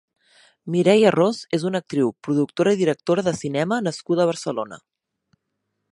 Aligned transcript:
Mireia 0.75 1.11
Ros 1.15 1.41
és 1.57 1.65
una 1.71 1.81
actriu, 1.85 2.09
productora 2.29 2.75
i 2.77 2.79
directora 2.81 3.27
de 3.29 3.37
cinema 3.43 3.81
nascuda 3.89 4.25
a 4.25 4.31
Barcelona. 4.31 4.85